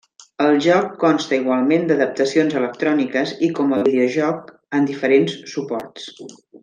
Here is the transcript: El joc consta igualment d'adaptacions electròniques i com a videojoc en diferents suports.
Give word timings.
El 0.43 0.55
joc 0.65 0.87
consta 1.01 1.35
igualment 1.41 1.85
d'adaptacions 1.91 2.55
electròniques 2.61 3.35
i 3.49 3.51
com 3.61 3.77
a 3.79 3.83
videojoc 3.89 4.51
en 4.79 4.89
diferents 4.93 5.37
suports. 5.57 6.09